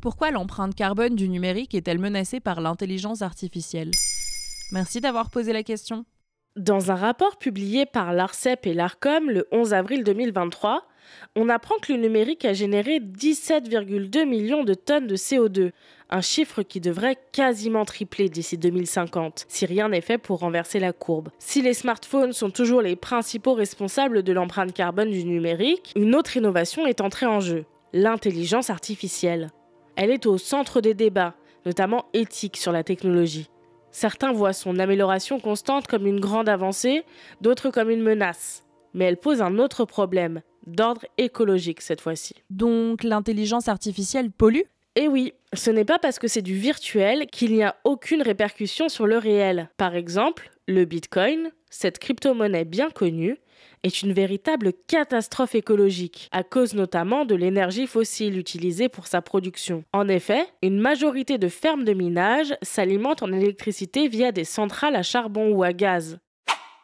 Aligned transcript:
Pourquoi 0.00 0.30
l'empreinte 0.30 0.74
carbone 0.74 1.14
du 1.14 1.28
numérique 1.28 1.74
est-elle 1.74 1.98
menacée 1.98 2.40
par 2.40 2.62
l'intelligence 2.62 3.20
artificielle? 3.20 3.90
Merci 4.72 5.02
d'avoir 5.02 5.28
posé 5.28 5.52
la 5.52 5.62
question. 5.62 6.06
Dans 6.56 6.90
un 6.90 6.94
rapport 6.94 7.36
publié 7.36 7.84
par 7.84 8.14
l'ARCEP 8.14 8.66
et 8.66 8.72
l'ARCOM 8.72 9.28
le 9.28 9.46
11 9.52 9.74
avril 9.74 10.02
2023, 10.02 10.86
on 11.36 11.50
apprend 11.50 11.74
que 11.82 11.92
le 11.92 11.98
numérique 11.98 12.46
a 12.46 12.54
généré 12.54 12.98
17,2 12.98 14.26
millions 14.26 14.64
de 14.64 14.72
tonnes 14.72 15.06
de 15.06 15.16
CO2, 15.16 15.72
un 16.08 16.20
chiffre 16.22 16.62
qui 16.62 16.80
devrait 16.80 17.18
quasiment 17.32 17.84
tripler 17.84 18.30
d'ici 18.30 18.56
2050, 18.56 19.44
si 19.48 19.66
rien 19.66 19.90
n'est 19.90 20.00
fait 20.00 20.18
pour 20.18 20.38
renverser 20.38 20.80
la 20.80 20.94
courbe. 20.94 21.28
Si 21.38 21.60
les 21.60 21.74
smartphones 21.74 22.32
sont 22.32 22.50
toujours 22.50 22.80
les 22.80 22.96
principaux 22.96 23.54
responsables 23.54 24.22
de 24.22 24.32
l'empreinte 24.32 24.72
carbone 24.72 25.10
du 25.10 25.24
numérique, 25.24 25.92
une 25.94 26.14
autre 26.14 26.38
innovation 26.38 26.86
est 26.86 27.02
entrée 27.02 27.26
en 27.26 27.40
jeu, 27.40 27.66
l'intelligence 27.92 28.70
artificielle. 28.70 29.50
Elle 29.96 30.10
est 30.10 30.26
au 30.26 30.38
centre 30.38 30.80
des 30.80 30.94
débats, 30.94 31.34
notamment 31.66 32.06
éthiques 32.12 32.56
sur 32.56 32.72
la 32.72 32.84
technologie. 32.84 33.48
Certains 33.90 34.32
voient 34.32 34.52
son 34.52 34.78
amélioration 34.78 35.40
constante 35.40 35.86
comme 35.86 36.06
une 36.06 36.20
grande 36.20 36.48
avancée, 36.48 37.04
d'autres 37.40 37.70
comme 37.70 37.90
une 37.90 38.02
menace. 38.02 38.64
Mais 38.94 39.04
elle 39.04 39.16
pose 39.16 39.42
un 39.42 39.58
autre 39.58 39.84
problème, 39.84 40.42
d'ordre 40.66 41.04
écologique 41.18 41.80
cette 41.80 42.00
fois-ci. 42.00 42.34
Donc 42.50 43.02
l'intelligence 43.02 43.68
artificielle 43.68 44.30
pollue? 44.30 44.62
Eh 45.02 45.08
oui, 45.08 45.32
ce 45.54 45.70
n'est 45.70 45.86
pas 45.86 45.98
parce 45.98 46.18
que 46.18 46.28
c'est 46.28 46.42
du 46.42 46.52
virtuel 46.52 47.26
qu'il 47.28 47.54
n'y 47.54 47.62
a 47.62 47.76
aucune 47.84 48.20
répercussion 48.20 48.90
sur 48.90 49.06
le 49.06 49.16
réel. 49.16 49.70
Par 49.78 49.94
exemple, 49.94 50.50
le 50.68 50.84
Bitcoin, 50.84 51.52
cette 51.70 51.98
crypto-monnaie 51.98 52.66
bien 52.66 52.90
connue, 52.90 53.38
est 53.82 54.02
une 54.02 54.12
véritable 54.12 54.74
catastrophe 54.88 55.54
écologique, 55.54 56.28
à 56.32 56.42
cause 56.42 56.74
notamment 56.74 57.24
de 57.24 57.34
l'énergie 57.34 57.86
fossile 57.86 58.36
utilisée 58.36 58.90
pour 58.90 59.06
sa 59.06 59.22
production. 59.22 59.84
En 59.94 60.06
effet, 60.06 60.44
une 60.60 60.78
majorité 60.78 61.38
de 61.38 61.48
fermes 61.48 61.84
de 61.84 61.94
minage 61.94 62.54
s'alimentent 62.60 63.22
en 63.22 63.32
électricité 63.32 64.06
via 64.06 64.32
des 64.32 64.44
centrales 64.44 64.96
à 64.96 65.02
charbon 65.02 65.50
ou 65.50 65.62
à 65.62 65.72
gaz. 65.72 66.18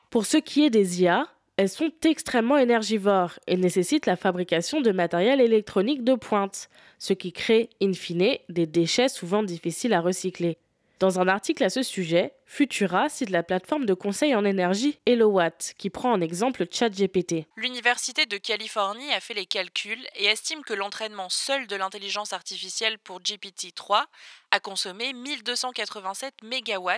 Pour 0.09 0.25
ce 0.25 0.39
qui 0.39 0.65
est 0.65 0.71
des 0.71 1.03
IA, 1.03 1.27
elles 1.57 1.69
sont 1.71 1.91
extrêmement 2.05 2.59
énergivores 2.59 3.39
et 3.47 3.57
nécessitent 3.57 4.07
la 4.07 4.17
fabrication 4.17 4.81
de 4.81 4.93
matériel 4.93 5.41
électronique 5.41 6.05
de 6.05 6.15
pointe, 6.15 6.69
ce 6.99 7.15
qui 7.15 7.33
crée, 7.33 7.71
in 7.83 7.95
fine, 7.95 8.37
des 8.49 8.67
déchets 8.67 9.09
souvent 9.09 9.43
difficiles 9.43 9.95
à 9.95 10.01
recycler. 10.01 10.59
Dans 10.99 11.21
un 11.21 11.29
article 11.29 11.63
à 11.63 11.69
ce 11.69 11.83
sujet, 11.83 12.33
Futura 12.47 13.11
cite 13.11 13.29
la 13.29 13.43
plateforme 13.43 13.85
de 13.85 13.93
conseil 13.93 14.35
en 14.35 14.47
énergie 14.47 14.99
HelloWatt, 15.05 15.75
qui 15.77 15.91
prend 15.91 16.13
en 16.13 16.23
exemple 16.23 16.65
ChatGPT. 16.71 17.45
L'Université 17.57 18.25
de 18.25 18.39
Californie 18.39 19.13
a 19.13 19.21
fait 19.21 19.35
les 19.35 19.45
calculs 19.45 20.07
et 20.15 20.25
estime 20.25 20.63
que 20.63 20.73
l'entraînement 20.73 21.29
seul 21.29 21.67
de 21.67 21.77
l'intelligence 21.77 22.33
artificielle 22.33 22.99
pour 22.99 23.21
GPT-3 23.21 24.05
a 24.53 24.61
consommé 24.61 25.13
1287 25.13 26.37
MW, 26.43 26.91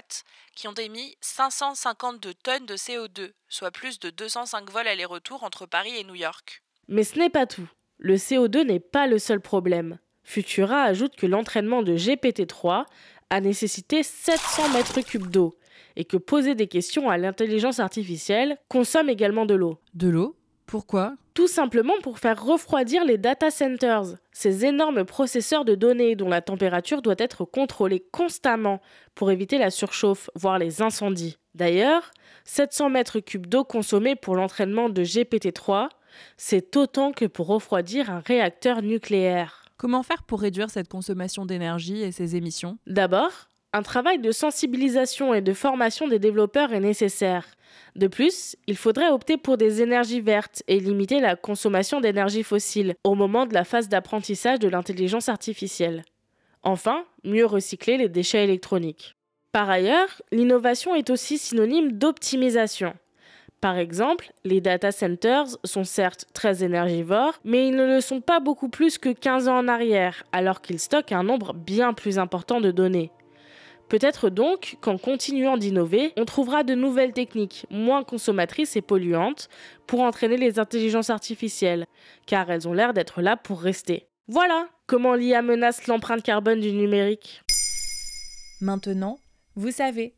qui 0.54 0.68
ont 0.68 0.74
émis 0.74 1.16
552 1.20 2.34
tonnes 2.34 2.66
de 2.66 2.76
CO2, 2.76 3.32
soit 3.48 3.72
plus 3.72 3.98
de 3.98 4.10
205 4.10 4.70
vols 4.70 4.86
aller-retour 4.86 5.42
entre 5.42 5.66
Paris 5.66 5.96
et 5.96 6.04
New 6.04 6.14
York. 6.14 6.62
Mais 6.86 7.02
ce 7.02 7.18
n'est 7.18 7.30
pas 7.30 7.46
tout. 7.46 7.68
Le 7.98 8.14
CO2 8.14 8.62
n'est 8.62 8.78
pas 8.78 9.08
le 9.08 9.18
seul 9.18 9.40
problème. 9.40 9.98
Futura 10.22 10.82
ajoute 10.82 11.16
que 11.16 11.26
l'entraînement 11.26 11.82
de 11.82 11.96
GPT-3 11.96 12.84
a 13.30 13.40
nécessité 13.40 14.02
700 14.02 14.70
mètres 14.70 15.00
cubes 15.00 15.30
d'eau 15.30 15.56
et 15.96 16.04
que 16.04 16.16
poser 16.16 16.54
des 16.54 16.68
questions 16.68 17.10
à 17.10 17.18
l'intelligence 17.18 17.80
artificielle 17.80 18.58
consomme 18.68 19.08
également 19.08 19.46
de 19.46 19.54
l'eau. 19.54 19.78
De 19.94 20.08
l'eau? 20.08 20.36
Pourquoi? 20.66 21.14
Tout 21.32 21.48
simplement 21.48 21.94
pour 22.02 22.18
faire 22.18 22.44
refroidir 22.44 23.04
les 23.04 23.16
data 23.16 23.50
centers, 23.50 24.16
ces 24.32 24.66
énormes 24.66 25.04
processeurs 25.04 25.64
de 25.64 25.74
données 25.74 26.14
dont 26.14 26.28
la 26.28 26.42
température 26.42 27.00
doit 27.00 27.14
être 27.18 27.44
contrôlée 27.44 28.04
constamment 28.12 28.80
pour 29.14 29.30
éviter 29.30 29.56
la 29.56 29.70
surchauffe, 29.70 30.28
voire 30.34 30.58
les 30.58 30.82
incendies. 30.82 31.38
D'ailleurs, 31.54 32.10
700 32.44 32.90
mètres 32.90 33.20
cubes 33.20 33.46
d'eau 33.46 33.64
consommés 33.64 34.14
pour 34.14 34.36
l'entraînement 34.36 34.88
de 34.88 35.02
GPT-3, 35.02 35.88
c'est 36.36 36.76
autant 36.76 37.12
que 37.12 37.24
pour 37.24 37.46
refroidir 37.46 38.10
un 38.10 38.20
réacteur 38.20 38.82
nucléaire. 38.82 39.67
Comment 39.78 40.02
faire 40.02 40.24
pour 40.24 40.40
réduire 40.40 40.70
cette 40.70 40.88
consommation 40.88 41.46
d'énergie 41.46 42.02
et 42.02 42.10
ces 42.10 42.34
émissions? 42.34 42.78
D'abord, 42.88 43.30
un 43.72 43.82
travail 43.82 44.18
de 44.18 44.32
sensibilisation 44.32 45.34
et 45.34 45.40
de 45.40 45.52
formation 45.52 46.08
des 46.08 46.18
développeurs 46.18 46.72
est 46.72 46.80
nécessaire. 46.80 47.46
De 47.94 48.08
plus, 48.08 48.56
il 48.66 48.76
faudrait 48.76 49.10
opter 49.10 49.36
pour 49.36 49.56
des 49.56 49.80
énergies 49.80 50.20
vertes 50.20 50.64
et 50.66 50.80
limiter 50.80 51.20
la 51.20 51.36
consommation 51.36 52.00
d'énergie 52.00 52.42
fossile 52.42 52.96
au 53.04 53.14
moment 53.14 53.46
de 53.46 53.54
la 53.54 53.62
phase 53.62 53.88
d'apprentissage 53.88 54.58
de 54.58 54.68
l'intelligence 54.68 55.28
artificielle. 55.28 56.02
Enfin, 56.64 57.04
mieux 57.22 57.46
recycler 57.46 57.98
les 57.98 58.08
déchets 58.08 58.42
électroniques. 58.42 59.14
Par 59.52 59.70
ailleurs, 59.70 60.22
l'innovation 60.32 60.96
est 60.96 61.08
aussi 61.08 61.38
synonyme 61.38 61.92
d'optimisation. 61.92 62.94
Par 63.60 63.76
exemple, 63.76 64.32
les 64.44 64.60
data 64.60 64.92
centers 64.92 65.46
sont 65.64 65.82
certes 65.82 66.26
très 66.32 66.62
énergivores, 66.62 67.40
mais 67.44 67.68
ils 67.68 67.74
ne 67.74 67.86
le 67.86 68.00
sont 68.00 68.20
pas 68.20 68.38
beaucoup 68.38 68.68
plus 68.68 68.98
que 68.98 69.08
15 69.08 69.48
ans 69.48 69.58
en 69.58 69.68
arrière, 69.68 70.22
alors 70.30 70.60
qu'ils 70.60 70.78
stockent 70.78 71.12
un 71.12 71.24
nombre 71.24 71.54
bien 71.54 71.92
plus 71.92 72.20
important 72.20 72.60
de 72.60 72.70
données. 72.70 73.10
Peut-être 73.88 74.28
donc 74.28 74.76
qu'en 74.80 74.98
continuant 74.98 75.56
d'innover, 75.56 76.12
on 76.16 76.24
trouvera 76.24 76.62
de 76.62 76.74
nouvelles 76.74 77.14
techniques 77.14 77.66
moins 77.70 78.04
consommatrices 78.04 78.76
et 78.76 78.82
polluantes 78.82 79.48
pour 79.86 80.00
entraîner 80.00 80.36
les 80.36 80.58
intelligences 80.58 81.10
artificielles, 81.10 81.86
car 82.26 82.50
elles 82.50 82.68
ont 82.68 82.74
l'air 82.74 82.92
d'être 82.92 83.22
là 83.22 83.36
pour 83.36 83.60
rester. 83.60 84.06
Voilà 84.28 84.68
comment 84.86 85.14
l'IA 85.14 85.40
menace 85.42 85.86
l'empreinte 85.86 86.22
carbone 86.22 86.60
du 86.60 86.72
numérique. 86.72 87.42
Maintenant, 88.60 89.18
vous 89.56 89.70
savez. 89.70 90.17